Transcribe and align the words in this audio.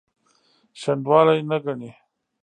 شنډوالي 0.79 1.39
نه 1.49 1.57
ګڼي. 1.65 1.91